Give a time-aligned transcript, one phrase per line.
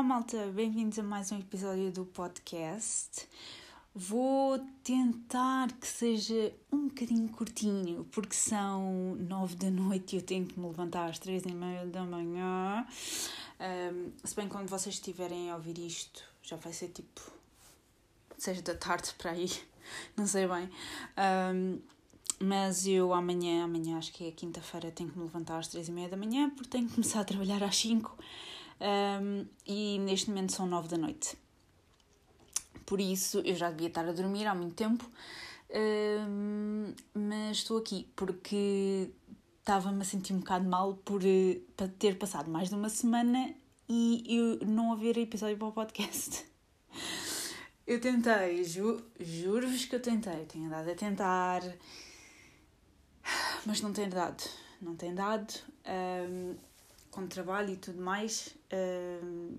[0.00, 3.28] Olá, malta, bem-vindos a mais um episódio do podcast.
[3.94, 10.46] Vou tentar que seja um bocadinho curtinho, porque são nove da noite e eu tenho
[10.46, 12.86] que me levantar às três e meia da manhã.
[13.60, 17.20] Um, se bem quando vocês estiverem a ouvir isto, já vai ser tipo
[18.38, 19.50] seis da tarde para aí,
[20.16, 20.70] não sei bem.
[21.54, 21.78] Um,
[22.42, 25.92] mas eu amanhã, amanhã acho que é quinta-feira, tenho que me levantar às três e
[25.92, 28.16] meia da manhã, porque tenho que começar a trabalhar às cinco
[28.80, 31.36] um, e neste momento são nove da noite.
[32.86, 35.08] Por isso eu já devia estar a dormir há muito tempo,
[35.70, 39.10] um, mas estou aqui porque
[39.60, 43.54] estava-me a sentir um bocado mal por uh, ter passado mais de uma semana
[43.88, 46.44] e eu não haver episódio para o podcast.
[47.86, 51.60] Eu tentei, ju juro-vos que eu tentei, tenho andado a tentar,
[53.66, 54.44] mas não tem dado,
[54.80, 55.52] não tem dado.
[55.84, 56.54] Um,
[57.10, 59.58] com trabalho e tudo mais, uh,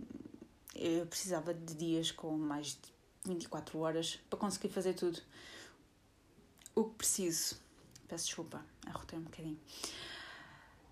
[0.75, 2.91] eu precisava de dias com mais de
[3.25, 5.19] 24 horas para conseguir fazer tudo
[6.75, 7.59] o que preciso.
[8.07, 9.59] Peço desculpa, arrotei um bocadinho.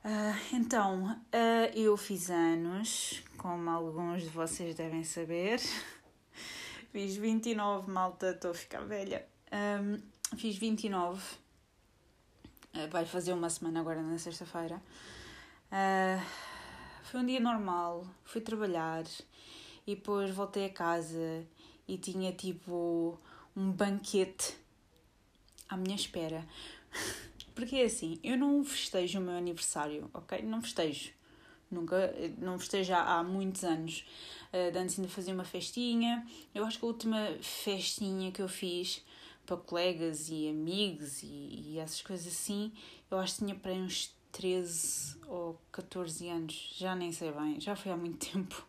[0.03, 5.59] Uh, então, uh, eu fiz anos, como alguns de vocês devem saber.
[6.91, 9.25] fiz 29, malta, estou a ficar velha.
[9.52, 10.02] Um,
[10.38, 11.22] fiz 29.
[12.73, 14.81] Uh, vai fazer uma semana agora na sexta-feira.
[15.72, 16.48] Uh,
[17.10, 19.04] foi um dia normal, fui trabalhar
[19.88, 21.44] e depois voltei a casa
[21.88, 23.20] e tinha tipo
[23.56, 24.56] um banquete
[25.68, 26.46] à minha espera.
[27.56, 30.44] Porque é assim, eu não festejo o meu aniversário, ok?
[30.44, 31.12] Não festejo.
[31.72, 34.06] Nunca, não festejo há, há muitos anos.
[34.54, 36.26] Uh, antes ainda fazia uma festinha.
[36.54, 39.04] Eu acho que a última festinha que eu fiz
[39.48, 42.72] para colegas e amigos e, e essas coisas assim,
[43.10, 47.75] eu acho que tinha para uns 13 ou 14 anos, já nem sei bem, já
[47.75, 48.66] foi há muito tempo.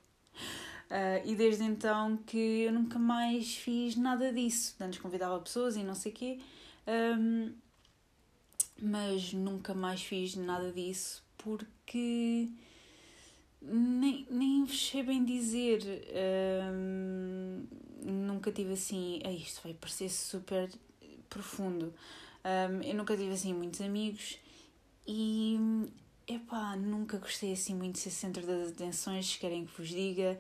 [0.91, 4.75] Uh, e desde então que eu nunca mais fiz nada disso.
[4.81, 6.41] Antes convidava pessoas e não sei o quê,
[7.19, 7.53] um,
[8.83, 12.49] mas nunca mais fiz nada disso porque
[13.63, 15.83] nem, nem sei bem dizer.
[16.73, 17.67] Um,
[18.03, 19.21] nunca tive assim.
[19.25, 20.71] Ah, isto vai parecer super
[21.29, 21.95] profundo.
[22.45, 24.39] Um, eu nunca tive assim muitos amigos
[25.07, 25.59] e,
[26.27, 30.39] epá, nunca gostei assim muito de ser centro das atenções, se querem que vos diga.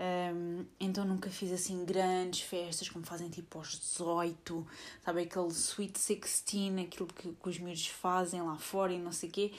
[0.00, 4.66] Um, então nunca fiz assim grandes festas como fazem tipo aos 18,
[5.04, 5.22] sabe?
[5.22, 9.32] Aquele Sweet 16, aquilo que, que os miúdos fazem lá fora e não sei o
[9.32, 9.52] quê.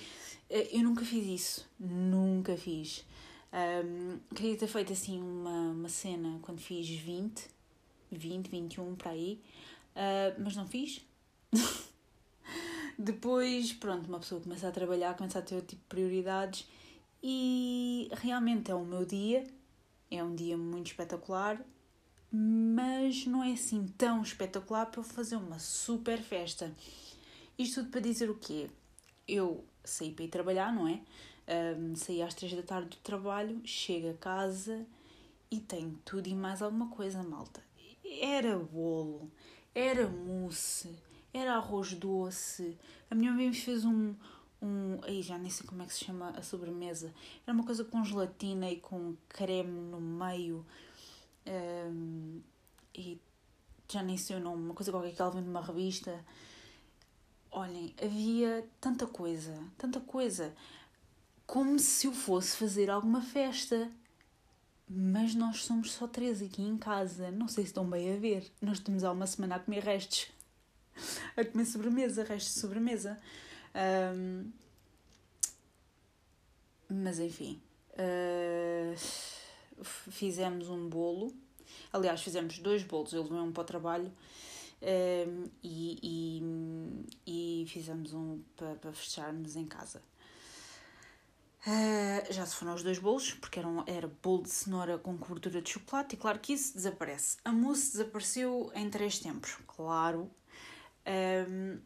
[0.50, 3.06] Eh, eu nunca fiz isso, nunca fiz.
[3.52, 7.48] Um, queria ter feito assim uma, uma cena quando fiz 20,
[8.12, 9.42] 20, 21 para aí,
[9.96, 11.02] uh, mas não fiz.
[13.02, 16.68] Depois, pronto, uma pessoa começa a trabalhar, começa a ter tipo prioridades
[17.24, 19.48] e realmente é o meu dia,
[20.12, 21.66] é um dia muito espetacular,
[22.30, 26.76] mas não é assim tão espetacular para eu fazer uma super festa.
[27.58, 28.70] Isto tudo para dizer o quê?
[29.26, 31.00] Eu saí para ir trabalhar, não é?
[31.78, 34.86] Um, saí às três da tarde do trabalho, chego a casa
[35.50, 37.64] e tenho tudo e mais alguma coisa, malta.
[38.22, 39.32] Era bolo,
[39.74, 40.94] era mousse,
[41.34, 42.78] era arroz doce.
[43.10, 44.16] A minha mãe me fez um,
[44.62, 45.00] um.
[45.04, 47.14] Aí já nem sei como é que se chama a sobremesa.
[47.46, 50.66] Era uma coisa com gelatina e com creme no meio.
[51.48, 52.42] Um,
[52.94, 53.20] e
[53.92, 56.24] já nem sei o nome, uma coisa qualquer que ela viu numa revista.
[57.52, 60.54] Olhem, havia tanta coisa, tanta coisa.
[61.48, 63.92] Como se eu fosse fazer alguma festa.
[64.92, 67.30] Mas nós somos só três aqui em casa.
[67.30, 68.52] Não sei se estão bem a ver.
[68.60, 70.32] Nós estamos há uma semana a comer restos
[71.36, 73.18] a comer sobremesa, resto de sobremesa.
[74.16, 74.52] Um,
[76.90, 77.62] mas enfim,
[77.94, 78.96] uh,
[79.84, 81.34] fizemos um bolo.
[81.94, 83.14] Aliás, fizemos dois bolos.
[83.14, 84.12] Eu levei um para o trabalho
[84.82, 86.00] um, e,
[87.26, 90.02] e, e, fizemos um para, para fecharmos em casa.
[91.68, 95.62] Uh, já se foram os dois bolos, porque eram, era bolo de cenoura com cobertura
[95.62, 97.38] de chocolate, e claro que isso desaparece.
[97.44, 100.32] A mousse desapareceu em três tempos, claro,
[101.10, 101.80] um,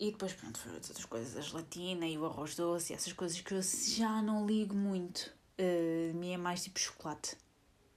[0.00, 3.52] e depois, pronto, foram outras coisas, a gelatina e o arroz doce, essas coisas que
[3.52, 5.32] eu já não ligo muito.
[5.58, 7.36] Uh, me é mais tipo chocolate,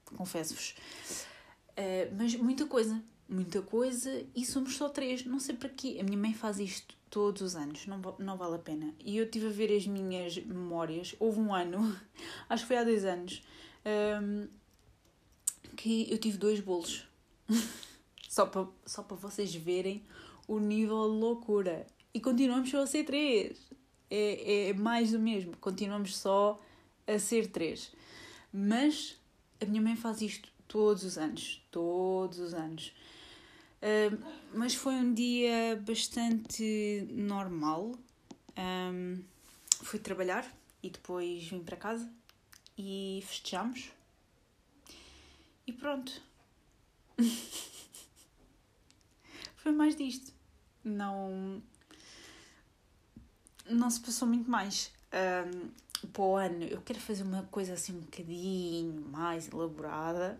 [0.05, 0.75] confesso-vos.
[1.71, 5.97] Uh, mas muita coisa, muita coisa, e somos só três, não sei para quê.
[5.99, 8.95] A minha mãe faz isto todos os anos, não, não vale a pena.
[8.99, 11.95] E eu estive a ver as minhas memórias, houve um ano,
[12.49, 13.43] acho que foi há dois anos,
[14.23, 14.47] um,
[15.75, 17.07] que eu tive dois bolos.
[18.31, 20.05] Só para, só para vocês verem
[20.47, 21.85] o nível de loucura.
[22.13, 23.59] E continuamos só a ser três.
[24.09, 25.57] É, é mais do mesmo.
[25.57, 26.57] Continuamos só
[27.05, 27.91] a ser três.
[28.53, 29.17] Mas
[29.59, 31.61] a minha mãe faz isto todos os anos.
[31.69, 32.93] Todos os anos.
[33.81, 34.17] Uh,
[34.53, 37.91] mas foi um dia bastante normal.
[38.57, 39.21] Um,
[39.83, 40.49] fui trabalhar
[40.81, 42.09] e depois vim para casa
[42.77, 43.91] e festejamos.
[45.67, 46.13] E pronto.
[49.61, 50.33] foi mais disto.
[50.83, 51.61] Não.
[53.69, 54.91] Não se passou muito mais.
[55.13, 55.69] Um,
[56.07, 60.39] para o ano eu quero fazer uma coisa assim um bocadinho mais elaborada.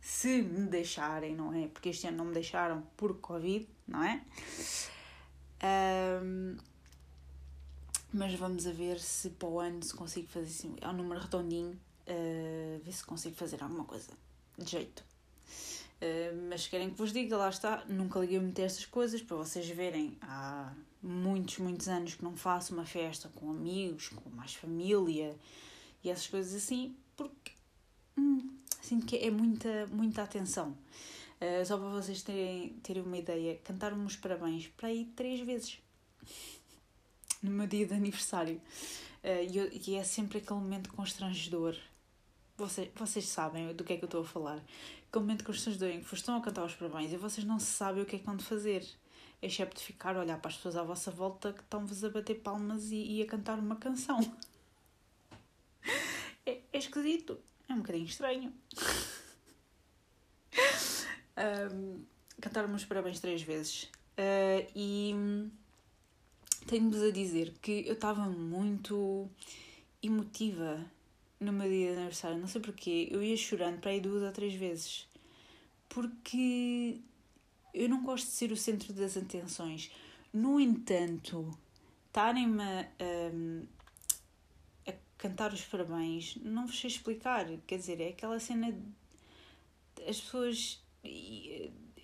[0.00, 1.68] Se me deixarem, não é?
[1.68, 4.22] Porque este ano não me deixaram por Covid, não é?
[6.22, 6.56] Um,
[8.10, 11.20] mas vamos a ver se para o ano se consigo fazer assim, é um número
[11.20, 11.78] redondinho,
[12.08, 14.10] uh, ver se consigo fazer alguma coisa
[14.56, 15.09] de jeito.
[16.00, 19.36] Uh, mas querem que vos diga, lá está, nunca liguei muito a estas coisas para
[19.36, 20.16] vocês verem.
[20.22, 25.36] Há muitos, muitos anos que não faço uma festa com amigos, com mais família
[26.02, 27.52] e essas coisas assim, porque
[28.16, 28.50] hum,
[28.80, 30.76] sinto que é muita, muita atenção.
[31.40, 35.78] Uh, só para vocês terem, terem uma ideia, cantaram-me os parabéns para aí três vezes
[37.42, 38.60] no meu dia de aniversário.
[39.22, 41.76] Uh, e, eu, e é sempre aquele momento constrangedor.
[42.60, 44.62] Vocês, vocês sabem do que é que eu estou a falar
[45.08, 48.06] aquele momento constrangedor em que estão a cantar os parabéns e vocês não sabem o
[48.06, 48.86] que é que vão fazer,
[49.40, 52.92] excepto ficar a olhar para as pessoas à vossa volta que estão-vos a bater palmas
[52.92, 54.20] e, e, a cantar uma canção.
[56.46, 58.52] É, é esquisito, é um bocadinho estranho.
[61.36, 62.02] um,
[62.40, 65.14] Cantaram-me os parabéns três vezes uh, e
[66.66, 69.28] tenho-vos a dizer que eu estava muito
[70.02, 70.82] emotiva
[71.40, 74.30] no meu dia de aniversário, não sei porquê, eu ia chorando para aí duas ou
[74.30, 75.08] três vezes.
[75.88, 77.00] Porque
[77.74, 79.90] eu não gosto de ser o centro das atenções.
[80.32, 81.56] No entanto,
[82.06, 82.86] estarem-me a,
[84.86, 87.46] a, cantar os parabéns, não vos sei explicar.
[87.66, 88.70] Quer dizer, é aquela cena.
[88.70, 89.00] De,
[90.08, 90.80] as pessoas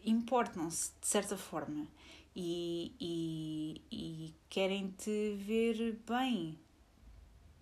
[0.05, 1.87] importam-se de certa forma
[2.35, 6.59] e, e, e querem-te ver bem.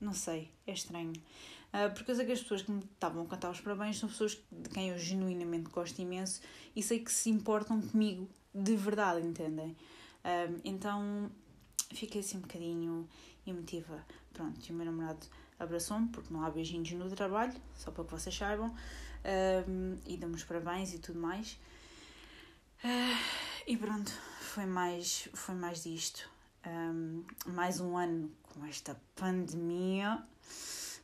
[0.04, 1.14] Não sei, é estranho.
[1.72, 4.06] Uh, porque eu sei que as pessoas que me estavam a cantar os parabéns são
[4.06, 6.42] pessoas de quem eu genuinamente gosto imenso
[6.76, 9.70] e sei que se importam comigo de verdade, entendem?
[9.70, 11.30] Uh, então
[11.90, 13.08] fiquei assim um bocadinho
[13.46, 14.04] emotiva.
[14.34, 15.26] Pronto, e o meu namorado
[15.58, 20.34] abraçou-me, porque não há beijinhos no trabalho, só para que vocês saibam, uh, e deu-me
[20.34, 21.58] os parabéns e tudo mais.
[23.66, 26.33] e pronto, foi mais, foi mais disto.
[26.66, 30.24] Um, mais um ano com esta pandemia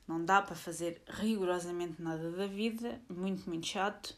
[0.09, 4.17] não dá para fazer rigorosamente nada da vida, muito, muito chato,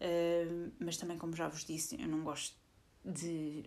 [0.00, 2.54] uh, mas também, como já vos disse, eu não gosto
[3.04, 3.64] de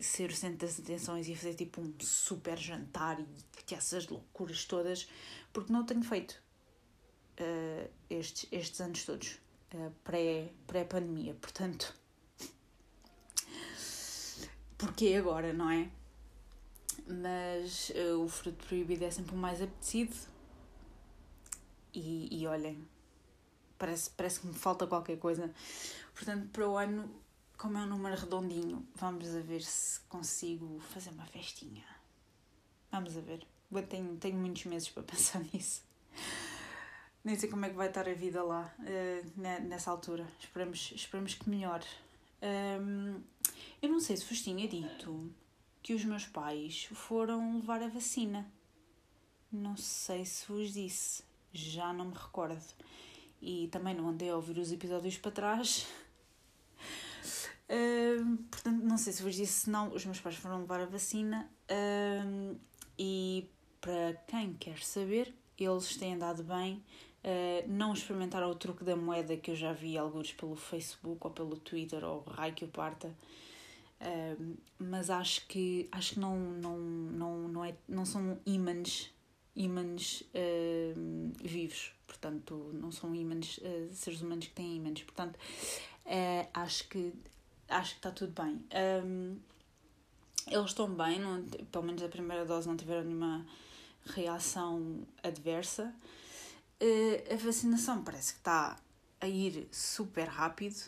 [0.00, 5.08] ser o centro das atenções e fazer tipo um super jantar e essas loucuras todas,
[5.52, 6.40] porque não tenho feito
[7.40, 9.38] uh, estes, estes anos todos,
[9.74, 11.92] uh, pré, pré-pandemia, portanto.
[14.78, 15.90] Porquê agora, não é?
[17.08, 20.14] Mas uh, o fruto proibido é sempre o mais apetecido,
[21.94, 22.86] e, e olhem,
[23.78, 25.52] parece, parece que me falta qualquer coisa.
[26.14, 27.10] Portanto, para o ano,
[27.56, 31.84] como é um número redondinho, vamos a ver se consigo fazer uma festinha.
[32.90, 33.46] Vamos a ver.
[33.70, 35.82] Eu tenho, tenho muitos meses para pensar nisso.
[37.24, 40.26] Nem sei como é que vai estar a vida lá uh, nessa altura.
[40.40, 41.84] Esperamos, esperamos que melhore.
[42.40, 43.20] Um,
[43.82, 45.30] eu não sei se vos tinha dito
[45.82, 48.50] que os meus pais foram levar a vacina.
[49.50, 52.62] Não sei se vos disse já não me recordo.
[53.40, 55.86] E também não andei a ouvir os episódios para trás.
[58.50, 61.50] Portanto, não sei se vos disse, se não, os meus pais foram levar a vacina.
[62.98, 63.48] E
[63.80, 66.82] para quem quer saber, eles têm andado bem.
[67.18, 71.30] Uh, não experimentaram o truque da moeda que eu já vi alguns pelo Facebook ou
[71.32, 73.14] pelo Twitter ou raio que o parta.
[74.78, 79.10] Mas acho que acho que não, não, não, não, é, não são ímãs
[79.58, 86.48] ímãs uh, vivos, portanto, não são ímãs, uh, seres humanos que têm ímãs, portanto, uh,
[86.54, 87.12] acho que
[87.68, 88.64] acho que está tudo bem.
[89.04, 89.38] Um,
[90.46, 93.44] eles estão bem, não, pelo menos a primeira dose não tiveram nenhuma
[94.06, 95.94] reação adversa.
[96.80, 98.78] Uh, a vacinação parece que está
[99.20, 100.80] a ir super rápido,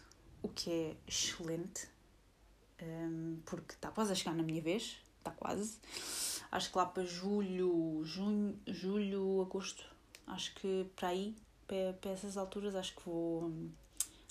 [0.42, 1.88] o que é excelente,
[2.84, 5.78] um, porque está quase a chegar na minha vez, está quase
[6.50, 9.84] acho que lá para julho, junho, julho, agosto,
[10.26, 11.34] acho que para aí,
[11.66, 13.52] para, para essas alturas, acho que vou.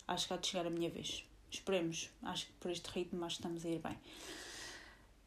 [0.08, 1.24] Acho que há de chegar a minha vez.
[1.51, 2.10] Esperemos.
[2.24, 3.98] Acho que por este ritmo acho que estamos a ir bem.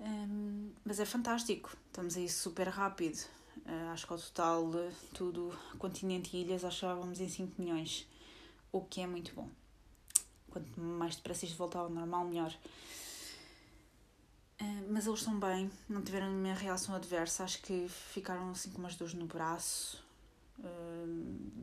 [0.01, 1.77] Um, mas é fantástico.
[1.87, 3.19] Estamos a ir super rápido.
[3.59, 4.71] Uh, acho que ao total,
[5.15, 8.09] tudo, continente e ilhas, achávamos em 5 milhões,
[8.73, 9.49] o que é muito bom.
[10.51, 12.53] Quanto mais depressa isto voltar ao normal, melhor.
[14.63, 18.79] Uh, mas eles estão bem, não tiveram nenhuma reação adversa, acho que ficaram assim com
[18.79, 20.01] umas dores no braço
[20.61, 20.63] uh,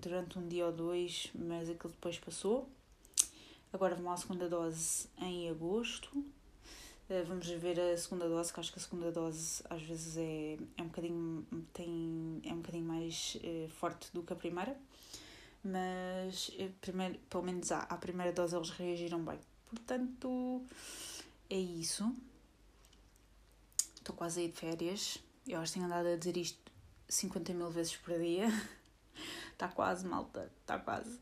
[0.02, 2.68] durante um dia ou dois, mas aquilo depois passou.
[3.72, 6.10] Agora vão à segunda dose em agosto
[7.08, 10.58] eh, vamos ver a segunda dose, que acho que a segunda dose às vezes é,
[10.78, 13.38] é um bocadinho tem é um bocadinho mais
[13.80, 14.76] forte do que a primeira,
[15.64, 16.52] mas
[16.82, 19.40] primeiro, pelo menos à, à primeira dose eles reagiram bem.
[19.70, 20.64] Portanto,
[21.50, 22.12] é isso.
[24.10, 25.20] Estou quase aí de férias.
[25.48, 26.72] Eu acho que tenho andado a dizer isto
[27.08, 28.48] 50 mil vezes por dia.
[29.52, 30.52] Está quase, malta.
[30.62, 31.20] Está quase.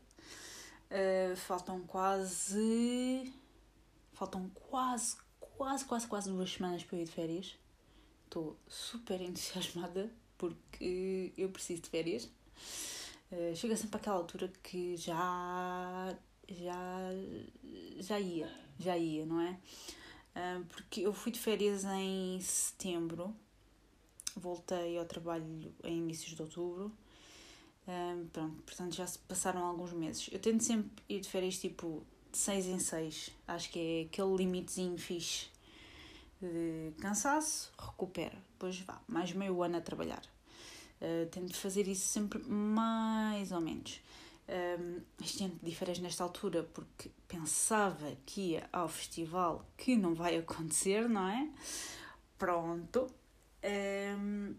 [0.90, 3.30] Uh, faltam quase.
[4.14, 7.58] Faltam quase quase, quase, quase duas semanas para eu ir de férias.
[8.24, 12.24] Estou super entusiasmada porque eu preciso de férias.
[13.30, 16.16] Uh, chega sempre àquela altura que já,
[16.48, 17.10] já,
[17.98, 19.60] já ia, já ia, não é?
[20.68, 23.34] Porque eu fui de férias em setembro,
[24.36, 26.92] voltei ao trabalho em inícios de outubro.
[27.84, 30.28] Pronto, portanto já se passaram alguns meses.
[30.30, 33.30] Eu tento sempre ir de férias tipo de 6 em 6.
[33.46, 35.46] Acho que é aquele limitezinho fixe
[36.40, 38.36] de cansaço, recupera.
[38.52, 40.22] Depois vá, mais meio ano a trabalhar.
[41.00, 44.00] Uh, tento fazer isso sempre mais ou menos.
[44.48, 50.38] Um, este ano férias nesta altura porque pensava que ia ao festival que não vai
[50.38, 51.50] acontecer, não é?
[52.38, 53.06] Pronto.
[53.62, 54.54] Um,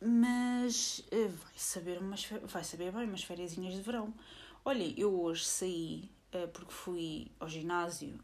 [0.00, 4.14] mas uh, vai saber, umas, vai saber bem umas férias de verão.
[4.64, 8.18] Olha, eu hoje saí uh, porque fui ao ginásio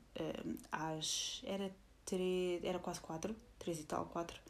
[0.70, 1.42] às.
[1.44, 4.40] era três, era quase quatro, três e tal, quatro.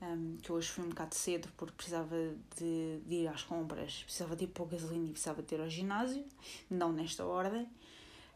[0.00, 2.14] Um, que hoje fui um bocado cedo porque precisava
[2.56, 5.60] de, de, ir às compras, precisava de ir para o gasolina e precisava de ir
[5.60, 6.24] ao ginásio,
[6.70, 7.68] não nesta ordem.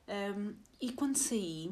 [0.09, 1.71] Um, e quando saí,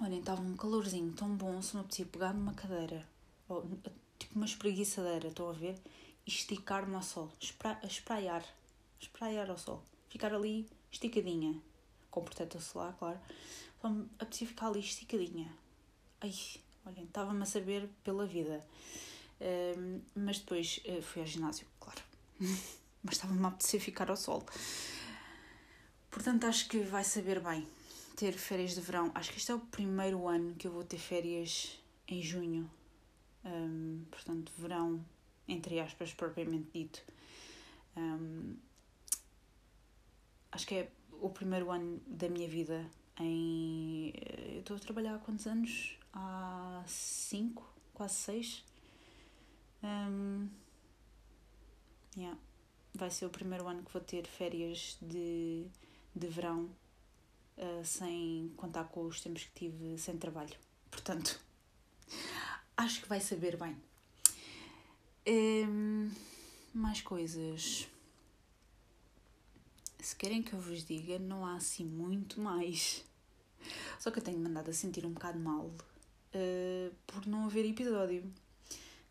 [0.00, 3.06] olhem, estava um calorzinho tão bom, se me apetecia pegar numa cadeira,
[3.46, 3.62] ou,
[4.18, 5.78] tipo uma espreguiçadeira, estão a ver?
[6.26, 8.42] E esticar-me ao sol, espra, espraiar,
[8.98, 11.60] espraiar ao sol, ficar ali esticadinha,
[12.10, 13.20] com protetor solar, claro,
[13.82, 15.52] só a apetecia ficar ali esticadinha.
[16.20, 16.32] Ai,
[16.86, 18.64] olhem, estava-me a saber pela vida.
[19.40, 22.00] Uh, mas depois uh, fui ao ginásio, claro.
[23.02, 24.44] mas estava-me a apetecer ficar ao sol.
[26.10, 27.66] Portanto, acho que vai saber bem
[28.16, 29.10] ter férias de verão.
[29.14, 31.78] Acho que este é o primeiro ano que eu vou ter férias
[32.08, 32.70] em junho.
[33.44, 35.04] Um, portanto, verão,
[35.46, 37.02] entre aspas, propriamente dito.
[37.96, 38.56] Um,
[40.50, 40.90] acho que é
[41.20, 42.90] o primeiro ano da minha vida
[43.20, 44.12] em.
[44.54, 45.95] Eu estou a trabalhar há quantos anos?
[46.18, 48.64] Há cinco, quase seis.
[49.82, 50.48] Um,
[52.16, 52.38] yeah.
[52.94, 55.66] Vai ser o primeiro ano que vou ter férias de,
[56.14, 56.70] de verão
[57.58, 60.56] uh, sem contar com os tempos que tive sem trabalho.
[60.90, 61.38] Portanto,
[62.78, 63.76] acho que vai saber bem.
[65.28, 66.10] Um,
[66.72, 67.86] mais coisas.
[70.00, 73.04] Se querem que eu vos diga, não há assim muito mais.
[73.98, 75.70] Só que eu tenho mandado a sentir um bocado mal
[76.36, 78.22] uh, por não haver episódio.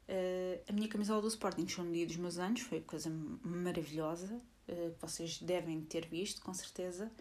[0.07, 3.11] Uh, a minha camisola do Sporting chegou no dia dos meus anos, foi coisa
[3.43, 4.39] maravilhosa,
[4.69, 7.11] uh, vocês devem ter visto, com certeza,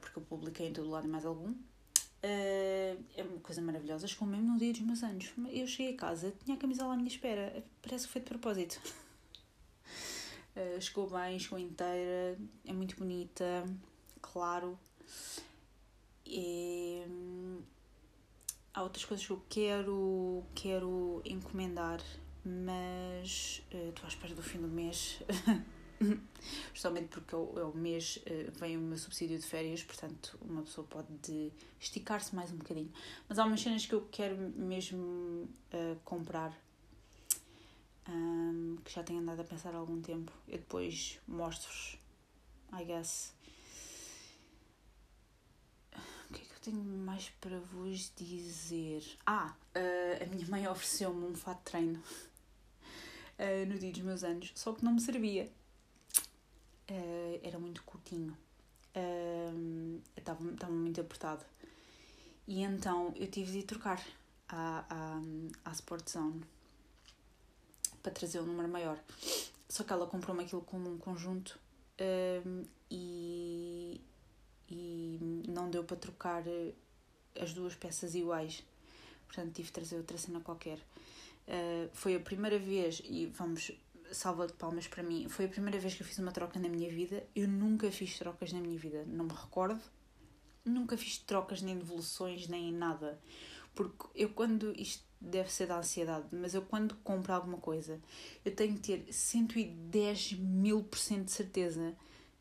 [0.00, 1.54] porque eu publiquei em todo lado e mais algum.
[2.22, 5.30] é uma coisa maravilhosa, chegou mesmo no dia dos meus anos.
[5.52, 8.80] Eu cheguei a casa, tinha a camisola à minha espera, parece que foi de propósito.
[10.80, 13.66] chegou bem, chegou inteira, é muito bonita,
[14.22, 14.78] claro.
[16.24, 17.60] E, hum,
[18.74, 22.00] há outras coisas que eu quero, quero encomendar,
[22.44, 25.22] mas uh, estou à espera do fim do mês.
[26.74, 30.62] Justamente porque é o, é mês uh, vem o meu subsídio de férias, portanto uma
[30.62, 32.92] pessoa pode esticar-se mais um bocadinho.
[33.28, 36.52] Mas há umas cenas que eu quero mesmo uh, comprar
[38.08, 40.32] um, que já tenho andado a pensar há algum tempo.
[40.48, 41.96] Eu depois mostro-vos,
[42.72, 43.32] I guess,
[46.64, 49.04] tenho mais para vos dizer?
[49.26, 52.02] Ah, uh, a minha mãe ofereceu-me um fato de treino
[53.38, 55.52] uh, no dia dos meus anos, só que não me servia.
[56.90, 58.36] Uh, era muito curtinho.
[60.16, 61.44] Estava muito apertado.
[62.46, 64.00] E então eu tive de trocar
[64.48, 65.20] à, à,
[65.64, 66.44] à Sport Zone
[68.02, 68.98] para trazer um número maior.
[69.68, 71.58] Só que ela comprou-me aquilo como um conjunto
[72.90, 74.00] e,
[74.68, 76.72] e não deu para trocar eh,
[77.40, 78.64] as duas peças iguais.
[79.26, 80.78] Portanto, tive de trazer outra cena qualquer.
[81.46, 83.70] Uh, foi a primeira vez, e vamos,
[84.10, 86.68] salva de palmas para mim, foi a primeira vez que eu fiz uma troca na
[86.68, 87.26] minha vida.
[87.34, 89.82] Eu nunca fiz trocas na minha vida, não me recordo.
[90.64, 93.20] Nunca fiz trocas, nem devoluções, nem nada.
[93.74, 94.72] Porque eu, quando.
[94.78, 97.98] Isto deve ser da ansiedade, mas eu, quando compro alguma coisa,
[98.44, 101.96] eu tenho que ter 110 mil por cento de certeza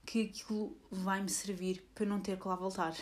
[0.05, 2.93] que aquilo vai-me servir para não ter que lá voltar.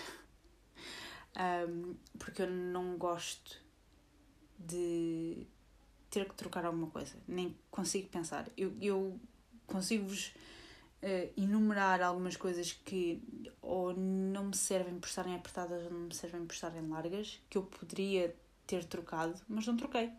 [1.67, 3.57] Um, porque eu não gosto
[4.59, 5.47] de
[6.09, 8.47] ter que trocar alguma coisa, nem consigo pensar.
[8.57, 9.19] Eu, eu
[9.65, 10.33] consigo-vos
[11.01, 13.23] uh, enumerar algumas coisas que
[13.61, 17.57] ou não me servem por estarem apertadas ou não me servem por estarem largas, que
[17.57, 18.35] eu poderia
[18.67, 20.11] ter trocado, mas não troquei.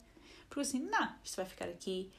[0.48, 2.10] Porque assim, não, isto vai ficar aqui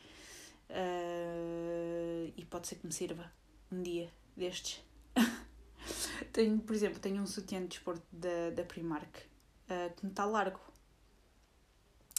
[0.70, 3.32] uh, e pode ser que me sirva
[3.72, 4.84] um dia destes.
[6.32, 10.26] tenho, por exemplo, tenho um sutiã de desporto da, da Primark uh, que me está
[10.26, 10.60] largo.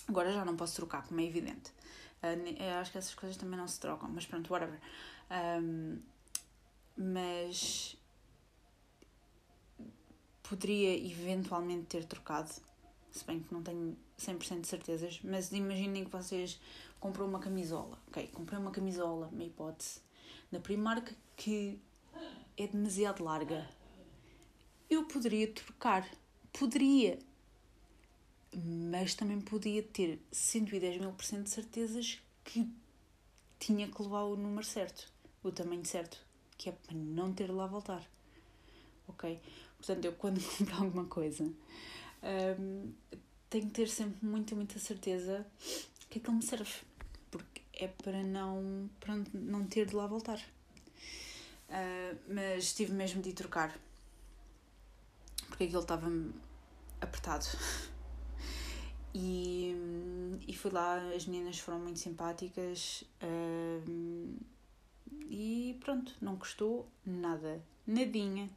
[0.06, 1.70] Agora já não posso trocar, como é evidente.
[2.22, 4.80] Uh, acho que essas coisas também não se trocam, mas pronto, whatever.
[5.30, 5.98] Um,
[6.96, 7.96] mas
[10.42, 12.50] poderia eventualmente ter trocado,
[13.10, 16.60] se bem que não tenho 100% de certezas, mas imaginem que vocês
[17.00, 18.28] compram uma camisola, ok?
[18.28, 20.00] Comprei uma camisola, uma hipótese,
[20.52, 21.80] na Primark que
[22.56, 23.68] é demasiado larga.
[24.88, 26.08] Eu poderia trocar,
[26.52, 27.18] poderia,
[28.52, 32.68] mas também podia ter 110 mil por cento de certezas que
[33.58, 35.10] tinha que levar o número certo,
[35.42, 36.18] o tamanho certo,
[36.56, 38.08] que é para não ter de lá voltar.
[39.08, 39.40] Ok?
[39.78, 41.50] Portanto, eu quando compro alguma coisa
[42.24, 42.92] um,
[43.50, 45.46] tenho que ter sempre muita, muita certeza
[46.08, 46.72] que aquilo me serve,
[47.30, 50.40] porque é para não, para não ter de lá voltar.
[51.68, 53.76] Uh, mas tive mesmo de trocar.
[55.48, 56.10] Porque aquilo estava
[57.00, 57.46] apertado.
[59.16, 59.72] E,
[60.48, 64.36] e fui lá, as meninas foram muito simpáticas uh,
[65.30, 68.50] e pronto, não custou nada, nadinha,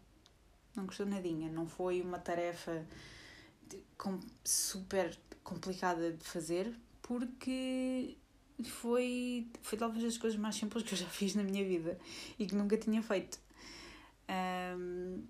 [0.76, 2.84] não custou nadinha, não foi uma tarefa
[3.70, 8.18] de, com, super complicada de fazer porque
[8.64, 11.98] foi, foi talvez das coisas mais simples que eu já fiz na minha vida
[12.38, 13.40] e que nunca tinha feito.
[14.30, 15.24] Um,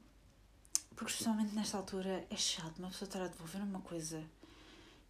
[0.96, 4.24] porque especialmente nesta altura é chato uma pessoa estar a devolver uma coisa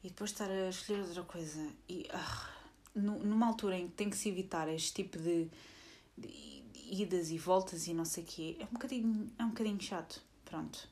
[0.04, 1.66] e depois estar a escolher outra coisa.
[1.88, 5.48] E uh, numa altura em que tem que se evitar este tipo de,
[6.18, 9.82] de idas e voltas e não sei o quê, é um bocadinho, é um bocadinho
[9.82, 10.22] chato.
[10.44, 10.90] Pronto.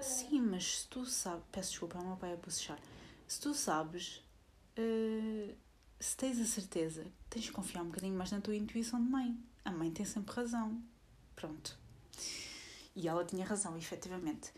[0.00, 1.44] sim, mas se tu sabes.
[1.52, 2.78] Peço desculpa, o meu pai é bocejar.
[3.26, 4.22] Se tu sabes,
[4.78, 5.54] uh,
[5.98, 9.38] se tens a certeza, tens de confiar um bocadinho mais na tua intuição de mãe.
[9.64, 10.80] A mãe tem sempre razão.
[11.34, 11.76] Pronto.
[12.94, 14.52] E ela tinha razão, efetivamente.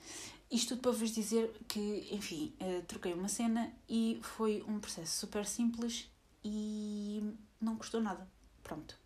[0.51, 5.19] Isto tudo para vos dizer que, enfim, uh, troquei uma cena e foi um processo
[5.19, 6.09] super simples
[6.45, 8.27] e não custou nada.
[8.63, 8.97] Pronto.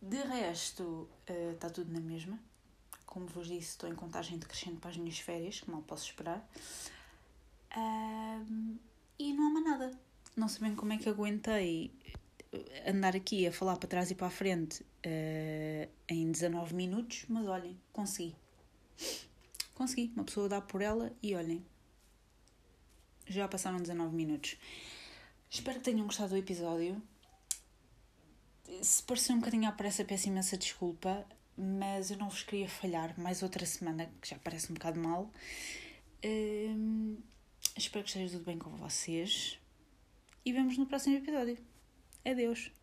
[0.00, 2.38] De resto, está uh, tudo na mesma.
[3.04, 6.48] Como vos disse, estou em contagem decrescente para as minhas férias, que mal posso esperar.
[9.18, 9.98] E não há mais nada.
[10.36, 11.92] Não sei bem como é que aguentei
[12.86, 17.46] andar aqui a falar para trás e para a frente uh, em 19 minutos, mas
[17.46, 18.34] olhem, consegui.
[19.74, 20.12] Consegui.
[20.14, 21.64] Uma pessoa dá por ela e olhem.
[23.26, 24.56] Já passaram 19 minutos.
[25.48, 27.00] Espero que tenham gostado do episódio
[28.82, 33.18] se pareceu um bocadinho à pressa, peço imensa desculpa, mas eu não vos queria falhar
[33.18, 35.30] mais outra semana, que já parece um bocado mal.
[36.24, 37.18] Hum,
[37.76, 39.58] espero que esteja tudo bem com vocês
[40.44, 41.58] e vemos no próximo episódio.
[42.24, 42.79] Adeus!